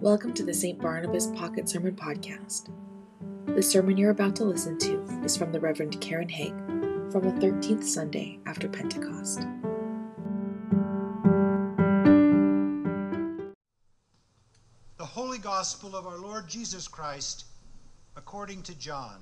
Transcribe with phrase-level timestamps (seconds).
[0.00, 0.80] Welcome to the St.
[0.80, 2.70] Barnabas Pocket Sermon Podcast.
[3.54, 6.54] The sermon you're about to listen to is from the Reverend Karen Haig
[7.12, 9.40] from the 13th Sunday after Pentecost.
[14.96, 17.44] The Holy Gospel of our Lord Jesus Christ
[18.16, 19.20] according to John.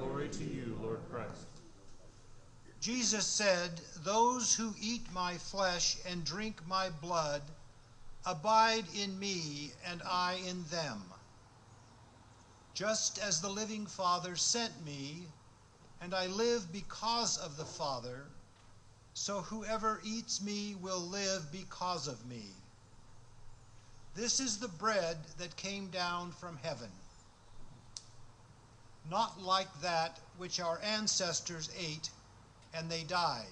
[0.00, 1.46] Glory to you, Lord Christ.
[2.80, 7.42] Jesus said, Those who eat my flesh and drink my blood
[8.26, 11.02] abide in me, and I in them.
[12.74, 15.26] Just as the living Father sent me,
[16.00, 18.26] and I live because of the Father,
[19.14, 22.46] so whoever eats me will live because of me.
[24.14, 26.90] This is the bread that came down from heaven.
[29.10, 32.10] Not like that which our ancestors ate
[32.72, 33.44] and they died.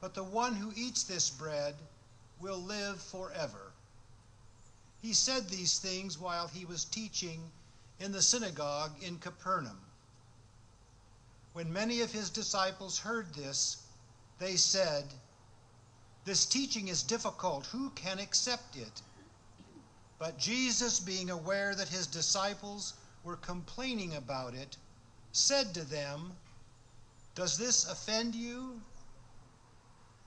[0.00, 1.74] But the one who eats this bread
[2.40, 3.72] will live forever.
[5.02, 7.50] He said these things while he was teaching
[7.98, 9.80] in the synagogue in Capernaum.
[11.52, 13.78] When many of his disciples heard this,
[14.38, 15.04] they said,
[16.24, 17.66] This teaching is difficult.
[17.66, 19.02] Who can accept it?
[20.18, 24.76] But Jesus, being aware that his disciples were complaining about it,
[25.32, 26.36] said to them,
[27.34, 28.80] Does this offend you?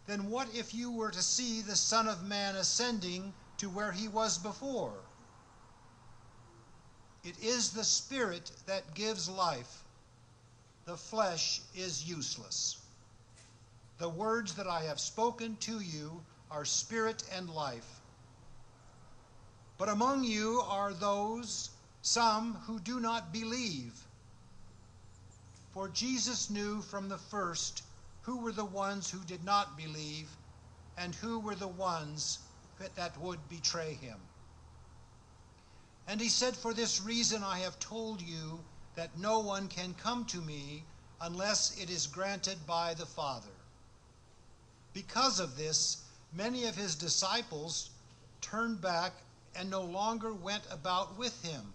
[0.05, 4.07] Then what if you were to see the Son of Man ascending to where he
[4.07, 4.93] was before?
[7.23, 9.83] It is the Spirit that gives life,
[10.85, 12.77] the flesh is useless.
[13.99, 18.01] The words that I have spoken to you are spirit and life.
[19.77, 21.69] But among you are those,
[22.01, 23.93] some who do not believe.
[25.71, 27.83] For Jesus knew from the first
[28.23, 30.29] who were the ones who did not believe
[30.97, 32.39] and who were the ones
[32.95, 34.17] that would betray him.
[36.07, 38.59] And he said, For this reason I have told you
[38.95, 40.83] that no one can come to me
[41.21, 43.55] unless it is granted by the Father.
[44.93, 47.89] Because of this, many of his disciples
[48.41, 49.13] turned back
[49.55, 51.73] and no longer went about with him.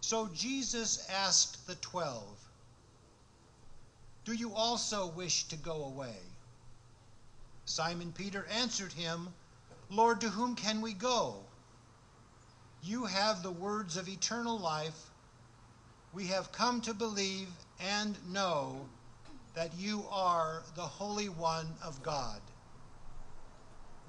[0.00, 2.45] So Jesus asked the twelve,
[4.26, 6.16] do you also wish to go away?
[7.64, 9.28] Simon Peter answered him,
[9.88, 11.36] Lord, to whom can we go?
[12.82, 15.10] You have the words of eternal life.
[16.12, 17.48] We have come to believe
[17.80, 18.86] and know
[19.54, 22.40] that you are the Holy One of God.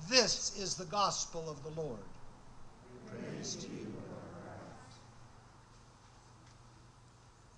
[0.09, 1.99] This is the gospel of the Lord.
[3.05, 3.93] Praise to you.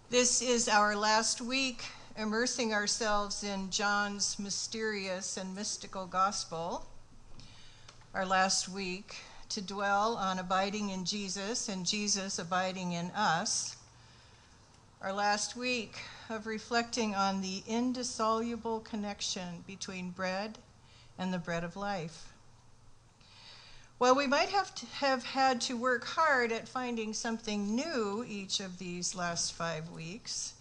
[0.09, 1.83] This is our last week
[2.19, 6.85] immersing ourselves in John's mysterious and mystical gospel.
[8.13, 9.15] Our last week
[9.47, 13.77] to dwell on abiding in Jesus and Jesus abiding in us.
[15.01, 15.97] Our last week
[16.29, 20.57] of reflecting on the indissoluble connection between bread
[21.17, 22.33] and the bread of life.
[23.97, 28.77] While we might have, have had to work hard at finding something new each of
[28.77, 30.53] these last five weeks,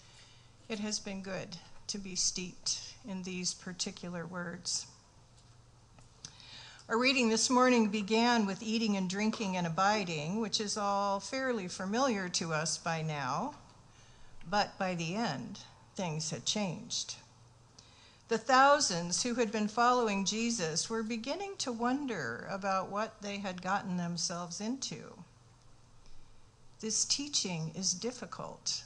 [0.69, 1.57] it has been good
[1.87, 4.87] to be steeped in these particular words.
[6.89, 11.69] Our reading this morning began with eating and drinking and abiding, which is all fairly
[11.69, 13.55] familiar to us by now,
[14.49, 15.61] but by the end,
[15.97, 17.17] things had changed.
[18.29, 23.63] The thousands who had been following Jesus were beginning to wonder about what they had
[23.63, 25.15] gotten themselves into.
[26.81, 28.83] This teaching is difficult.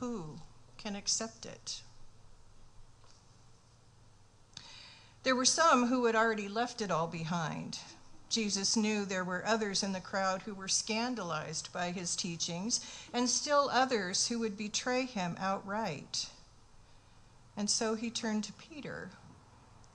[0.00, 0.40] Who
[0.78, 1.82] can accept it.
[5.24, 7.80] There were some who had already left it all behind.
[8.30, 12.80] Jesus knew there were others in the crowd who were scandalized by his teachings,
[13.12, 16.28] and still others who would betray him outright.
[17.56, 19.10] And so he turned to Peter,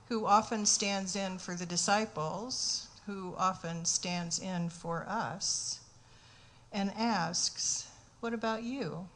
[0.08, 5.80] who often stands in for the disciples, who often stands in for us,
[6.72, 7.88] and asks,
[8.20, 9.08] What about you?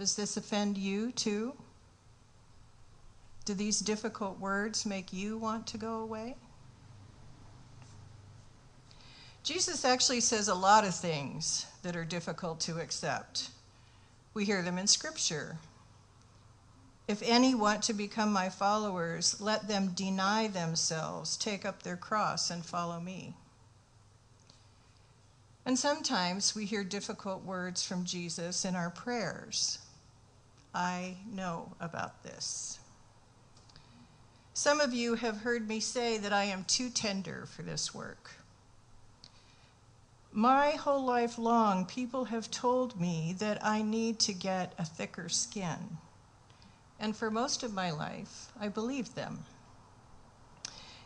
[0.00, 1.52] Does this offend you too?
[3.44, 6.36] Do these difficult words make you want to go away?
[9.42, 13.50] Jesus actually says a lot of things that are difficult to accept.
[14.32, 15.58] We hear them in Scripture.
[17.06, 22.50] If any want to become my followers, let them deny themselves, take up their cross,
[22.50, 23.34] and follow me.
[25.66, 29.78] And sometimes we hear difficult words from Jesus in our prayers.
[30.74, 32.78] I know about this.
[34.54, 38.30] Some of you have heard me say that I am too tender for this work.
[40.32, 45.28] My whole life long, people have told me that I need to get a thicker
[45.28, 45.98] skin.
[47.00, 49.44] And for most of my life, I believed them.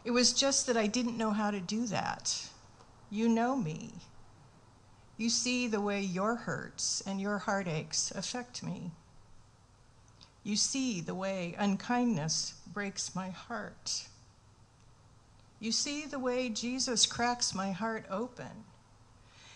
[0.05, 2.50] It was just that I didn't know how to do that.
[3.08, 3.93] You know me.
[5.16, 8.90] You see the way your hurts and your heartaches affect me.
[10.44, 14.08] You see the way unkindness breaks my heart.
[15.58, 18.64] You see the way Jesus cracks my heart open.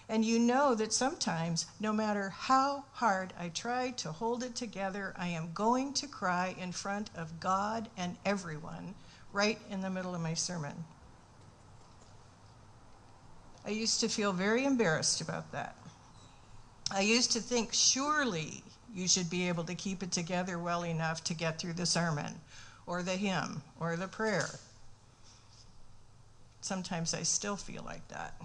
[0.08, 5.12] And you know that sometimes, no matter how hard I try to hold it together,
[5.18, 8.94] I am going to cry in front of God and everyone
[9.34, 10.84] right in the middle of my sermon.
[13.66, 15.76] I used to feel very embarrassed about that.
[16.90, 18.62] I used to think, surely
[18.94, 22.34] you should be able to keep it together well enough to get through the sermon
[22.86, 24.48] or the hymn or the prayer.
[26.60, 28.40] Sometimes I still feel like that.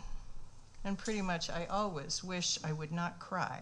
[0.86, 3.62] And pretty much I always wish I would not cry.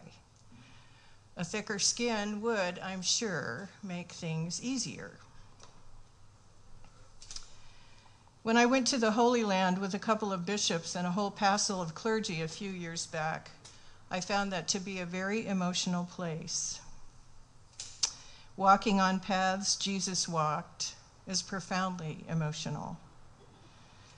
[1.38, 5.12] A thicker skin would, I'm sure, make things easier.
[8.44, 11.32] When I went to the Holy Land with a couple of bishops and a whole
[11.32, 13.52] passel of clergy a few years back,
[14.14, 16.82] I found that to be a very emotional place.
[18.58, 22.98] Walking on paths Jesus walked is profoundly emotional.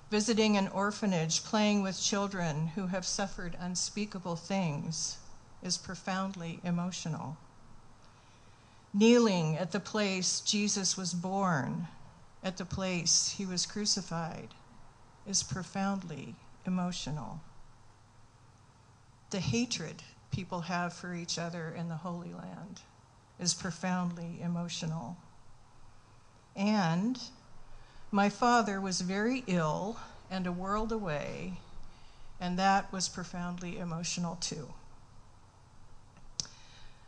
[0.09, 5.17] Visiting an orphanage, playing with children who have suffered unspeakable things
[5.61, 7.37] is profoundly emotional.
[8.95, 11.87] Kneeling at the place Jesus was born
[12.43, 14.49] at the place he was crucified
[15.27, 16.33] is profoundly
[16.65, 17.41] emotional.
[19.33, 22.81] The hatred people have for each other in the Holy Land
[23.39, 25.17] is profoundly emotional.
[26.55, 27.19] And
[28.11, 29.97] my father was very ill
[30.29, 31.53] and a world away,
[32.39, 34.71] and that was profoundly emotional too.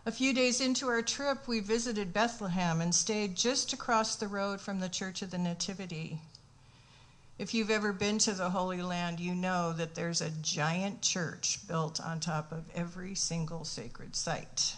[0.04, 4.60] A few days into our trip, we visited Bethlehem and stayed just across the road
[4.60, 6.22] from the Church of the Nativity.
[7.38, 11.68] If you've ever been to the Holy Land, you know that there's a giant church
[11.68, 14.78] built on top of every single sacred site.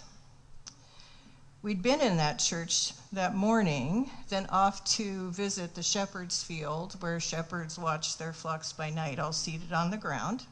[1.62, 7.20] We'd been in that church that morning, then off to visit the shepherd's field where
[7.20, 10.46] shepherds watch their flocks by night, all seated on the ground.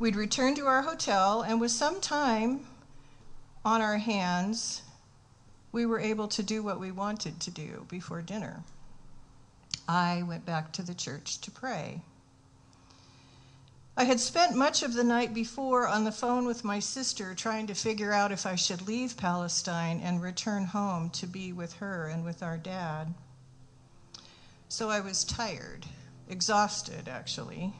[0.00, 2.66] We'd returned to our hotel, and with some time
[3.64, 4.82] on our hands,
[5.70, 8.64] we were able to do what we wanted to do before dinner.
[9.88, 12.02] I went back to the church to pray.
[13.98, 17.66] I had spent much of the night before on the phone with my sister trying
[17.68, 22.08] to figure out if I should leave Palestine and return home to be with her
[22.08, 23.14] and with our dad.
[24.68, 25.86] So I was tired,
[26.28, 27.72] exhausted actually,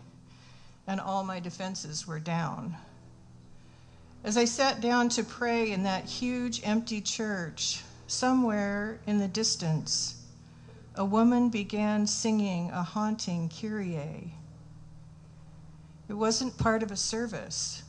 [0.86, 2.76] and all my defenses were down.
[4.24, 10.15] As I sat down to pray in that huge empty church, somewhere in the distance,
[10.96, 14.34] a woman began singing a haunting Kyrie.
[16.08, 17.82] It wasn't part of a service.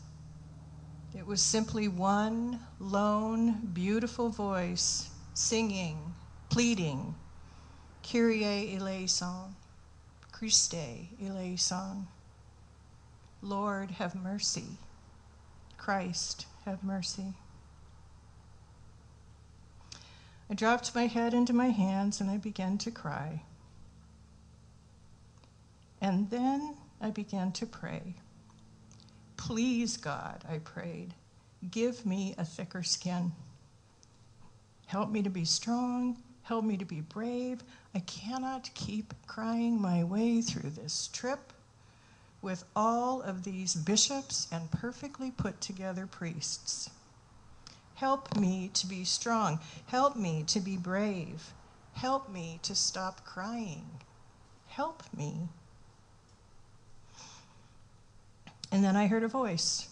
[1.18, 6.14] It was simply one lone, beautiful voice singing,
[6.50, 7.16] pleading,
[8.04, 9.56] Kyrie eleison,
[10.32, 12.08] Christe eleison.
[13.42, 14.78] Lord, have mercy.
[15.78, 17.34] Christ, have mercy.
[20.50, 23.44] I dropped my head into my hands and I began to cry.
[26.00, 28.16] And then I began to pray.
[29.36, 31.14] Please, God, I prayed,
[31.70, 33.32] give me a thicker skin.
[34.88, 36.18] Help me to be strong.
[36.44, 37.62] Help me to be brave.
[37.94, 41.52] I cannot keep crying my way through this trip
[42.42, 46.90] with all of these bishops and perfectly put together priests.
[47.98, 49.60] Help me to be strong.
[49.88, 51.52] Help me to be brave.
[51.94, 53.90] Help me to stop crying.
[54.68, 55.50] Help me.
[58.72, 59.90] And then I heard a voice.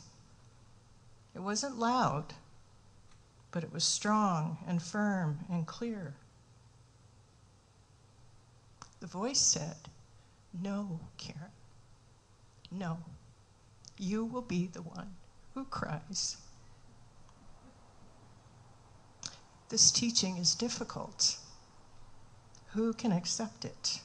[1.33, 2.35] It wasn't loud,
[3.51, 6.13] but it was strong and firm and clear.
[8.99, 9.77] The voice said,
[10.53, 11.49] No, Karen.
[12.69, 12.99] No,
[13.97, 15.15] you will be the one
[15.55, 16.37] who cries.
[19.69, 21.37] This teaching is difficult.
[22.73, 24.01] Who can accept it?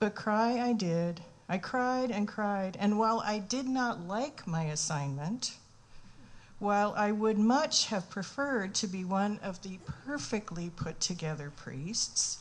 [0.00, 1.22] But cry I did.
[1.48, 5.56] I cried and cried, and while I did not like my assignment,
[6.58, 12.38] while I would much have preferred to be one of the perfectly put together priests,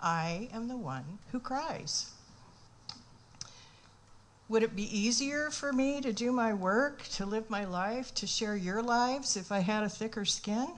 [0.00, 2.12] I am the one who cries.
[4.48, 8.28] Would it be easier for me to do my work, to live my life, to
[8.28, 10.68] share your lives if I had a thicker skin?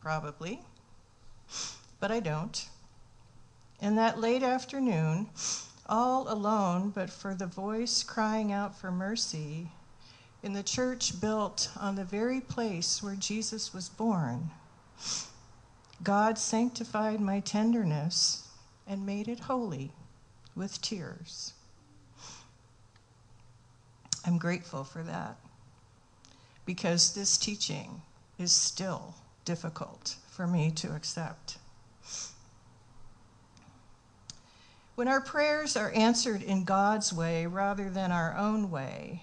[0.00, 0.60] Probably.
[2.00, 2.66] But I don't.
[3.80, 5.28] In that late afternoon,
[5.86, 9.70] all alone but for the voice crying out for mercy,
[10.42, 14.50] in the church built on the very place where Jesus was born,
[16.02, 18.48] God sanctified my tenderness
[18.86, 19.92] and made it holy
[20.54, 21.52] with tears.
[24.26, 25.36] I'm grateful for that
[26.64, 28.02] because this teaching
[28.38, 29.14] is still
[29.44, 31.58] difficult for me to accept.
[34.96, 39.22] When our prayers are answered in God's way rather than our own way,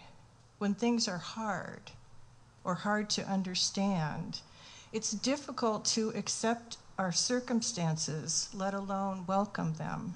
[0.58, 1.92] when things are hard
[2.64, 4.40] or hard to understand,
[4.94, 10.14] it's difficult to accept our circumstances, let alone welcome them.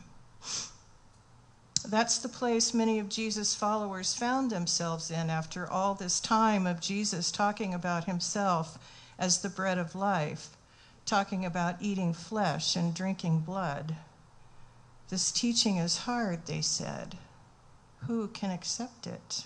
[1.90, 6.82] That's the place many of Jesus' followers found themselves in after all this time of
[6.82, 8.78] Jesus talking about himself
[9.18, 10.58] as the bread of life,
[11.06, 13.96] talking about eating flesh and drinking blood.
[15.08, 17.18] This teaching is hard, they said.
[18.08, 19.46] Who can accept it?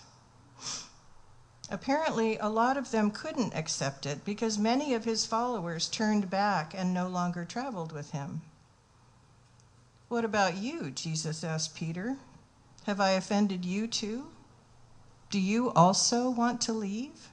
[1.69, 6.73] Apparently, a lot of them couldn't accept it because many of his followers turned back
[6.75, 8.41] and no longer traveled with him.
[10.09, 10.89] What about you?
[10.89, 12.17] Jesus asked Peter.
[12.85, 14.27] Have I offended you too?
[15.29, 17.29] Do you also want to leave?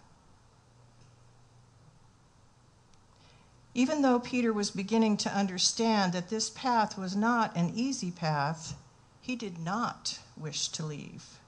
[3.75, 8.75] Even though Peter was beginning to understand that this path was not an easy path,
[9.21, 11.39] he did not wish to leave.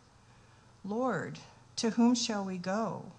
[0.84, 1.38] Lord,
[1.76, 3.12] to whom shall we go?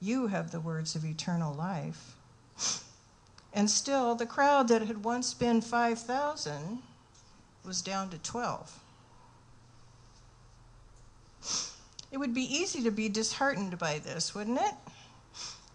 [0.00, 2.16] You have the words of eternal life.
[3.52, 6.82] And still, the crowd that had once been 5,000
[7.64, 8.80] was down to 12.
[12.10, 14.74] It would be easy to be disheartened by this, wouldn't it?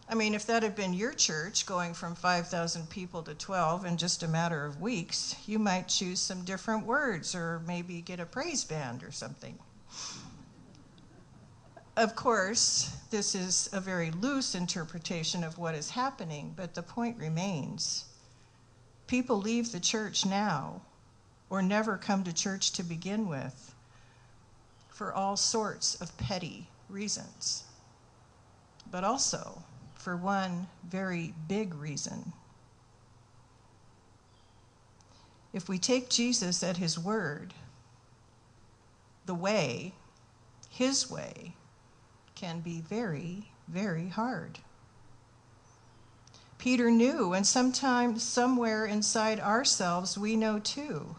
[0.09, 3.97] I mean, if that had been your church going from 5,000 people to 12 in
[3.97, 8.25] just a matter of weeks, you might choose some different words or maybe get a
[8.25, 9.57] praise band or something.
[11.95, 17.17] Of course, this is a very loose interpretation of what is happening, but the point
[17.17, 18.05] remains.
[19.07, 20.81] People leave the church now
[21.49, 23.75] or never come to church to begin with
[25.01, 27.63] for all sorts of petty reasons,
[28.91, 29.63] but also
[29.95, 32.33] for one very big reason.
[35.53, 37.55] If we take Jesus at his word,
[39.25, 39.93] the way,
[40.69, 41.55] his way,
[42.35, 44.59] can be very, very hard.
[46.59, 51.15] Peter knew, and sometimes somewhere inside ourselves, we know too,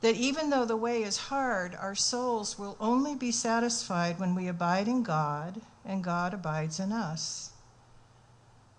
[0.00, 4.48] that even though the way is hard, our souls will only be satisfied when we
[4.48, 7.50] abide in God and God abides in us.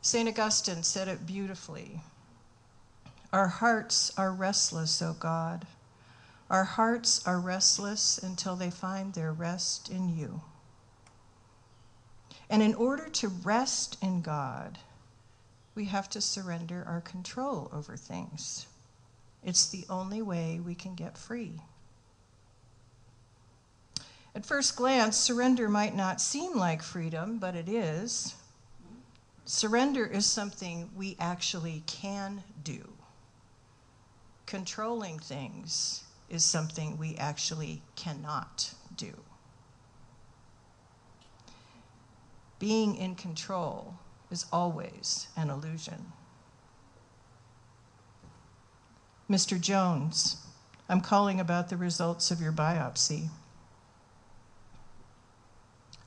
[0.02, 0.30] St.
[0.30, 2.02] Augustine said it beautifully
[3.34, 5.66] Our hearts are restless, O God.
[6.50, 10.42] Our hearts are restless until they find their rest in you.
[12.50, 14.78] And in order to rest in God,
[15.76, 18.68] we have to surrender our control over things.
[19.48, 21.62] It's the only way we can get free.
[24.36, 28.36] At first glance, surrender might not seem like freedom, but it is.
[29.46, 32.88] Surrender is something we actually can do.
[34.46, 39.14] Controlling things is something we actually cannot do.
[42.60, 43.96] being in control
[44.32, 46.12] is always an illusion.
[49.30, 49.60] Mr.
[49.60, 50.38] Jones,
[50.88, 53.28] I'm calling about the results of your biopsy.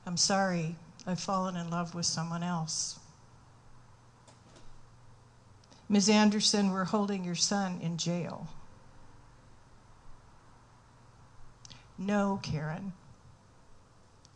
[0.07, 0.75] I'm sorry,
[1.05, 2.99] I've fallen in love with someone else.
[5.87, 6.09] Ms.
[6.09, 8.47] Anderson, we're holding your son in jail.
[11.97, 12.93] No, Karen.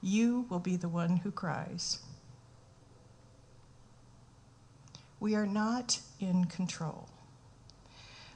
[0.02, 2.00] You will be the one who cries.
[5.20, 7.10] We are not in control.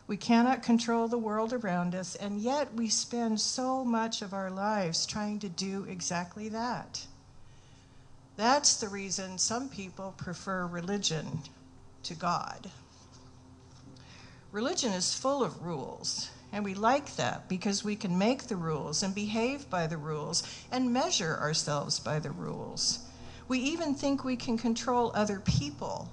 [0.09, 4.49] We cannot control the world around us, and yet we spend so much of our
[4.49, 7.05] lives trying to do exactly that.
[8.35, 11.41] That's the reason some people prefer religion
[12.01, 12.71] to God.
[14.51, 19.03] Religion is full of rules, and we like that because we can make the rules
[19.03, 22.97] and behave by the rules and measure ourselves by the rules.
[23.47, 26.09] We even think we can control other people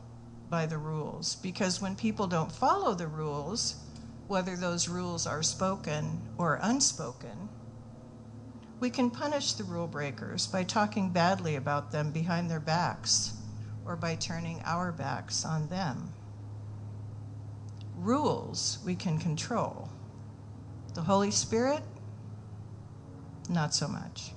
[0.50, 3.76] by the rules because when people don't follow the rules,
[4.28, 7.48] whether those rules are spoken or unspoken,
[8.80, 13.34] we can punish the rule breakers by talking badly about them behind their backs
[13.86, 16.12] or by turning our backs on them.
[17.94, 19.88] Rules we can control.
[20.94, 21.82] The Holy Spirit,
[23.48, 24.32] not so much.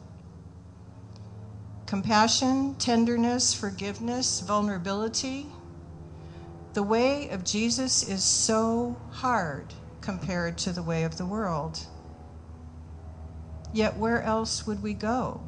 [1.85, 5.47] Compassion, tenderness, forgiveness, vulnerability.
[6.73, 11.79] The way of Jesus is so hard compared to the way of the world.
[13.73, 15.41] Yet, where else would we go?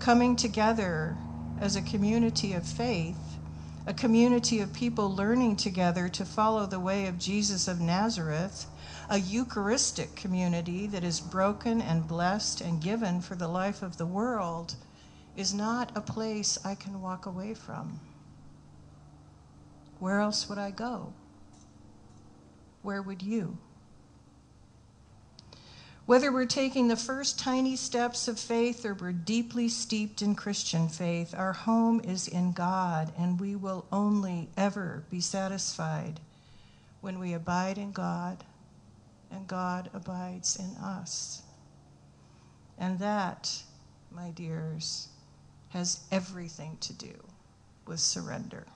[0.00, 1.16] Coming together
[1.60, 3.38] as a community of faith,
[3.86, 8.66] a community of people learning together to follow the way of Jesus of Nazareth,
[9.08, 14.06] a Eucharistic community that is broken and blessed and given for the life of the
[14.06, 14.74] world,
[15.36, 18.00] is not a place I can walk away from.
[20.04, 21.14] Where else would I go?
[22.82, 23.56] Where would you?
[26.04, 30.90] Whether we're taking the first tiny steps of faith or we're deeply steeped in Christian
[30.90, 36.20] faith, our home is in God, and we will only ever be satisfied
[37.00, 38.44] when we abide in God
[39.30, 41.40] and God abides in us.
[42.76, 43.62] And that,
[44.14, 45.08] my dears,
[45.70, 47.14] has everything to do
[47.86, 48.66] with surrender.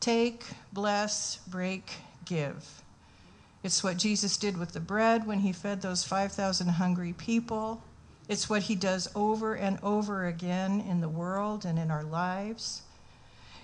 [0.00, 1.92] Take, bless, break,
[2.24, 2.82] give.
[3.62, 7.82] It's what Jesus did with the bread when he fed those 5,000 hungry people.
[8.28, 12.82] It's what he does over and over again in the world and in our lives.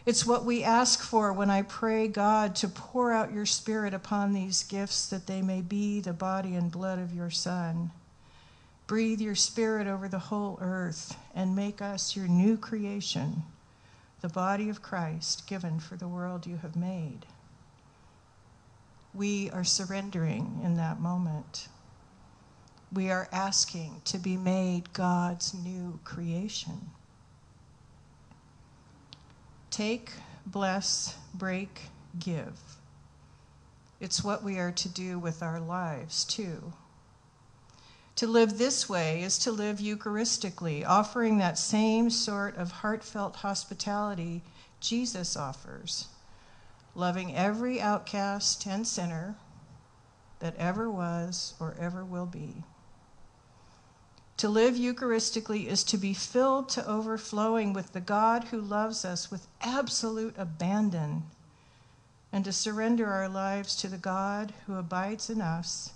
[0.04, 4.32] It's what we ask for when I pray, God, to pour out your Spirit upon
[4.32, 7.92] these gifts that they may be the body and blood of your Son.
[8.88, 13.44] Breathe your Spirit over the whole earth and make us your new creation,
[14.22, 17.26] the body of Christ given for the world you have made
[19.14, 21.68] we are surrendering in that moment.
[22.92, 26.90] We are asking to be made God's new creation.
[29.70, 30.10] Take,
[30.46, 31.82] bless, break,
[32.18, 32.58] give.
[34.00, 36.72] It's what we are to do with our lives, too.
[38.16, 44.42] To live this way is to live Eucharistically, offering that same sort of heartfelt hospitality
[44.80, 46.08] Jesus offers
[46.94, 49.36] loving every outcast and sinner
[50.40, 52.62] that ever was or ever will be.
[54.38, 59.30] To live Eucharistically is to be filled to overflowing with the God who loves us
[59.30, 61.22] with absolute abandon,
[62.32, 65.92] and to surrender our lives to the God who abides in us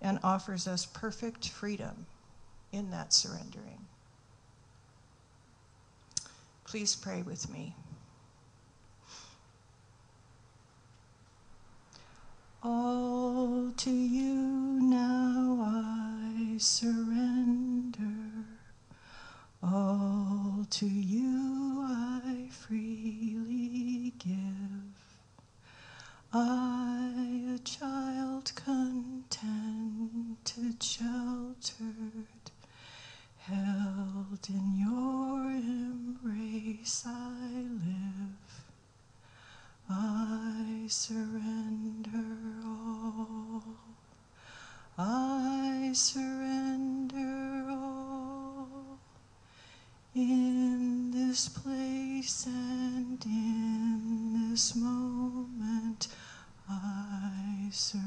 [0.00, 2.06] and offers us perfect freedom
[2.72, 3.86] in that surrendering.
[6.64, 7.74] Please pray with me.
[12.62, 14.34] All to you
[14.82, 18.02] now I surrender.
[19.62, 24.75] All to you I freely give.
[26.38, 29.32] I, a child contented,
[30.82, 32.50] sheltered,
[33.38, 38.66] held in your embrace I live.
[39.88, 42.26] I surrender
[42.66, 43.62] all.
[44.98, 48.98] I surrender all.
[50.14, 54.85] In this place and in this moment
[57.76, 58.05] serve.